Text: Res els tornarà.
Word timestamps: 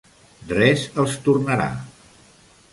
Res 0.53 0.85
els 1.05 1.19
tornarà. 1.27 1.71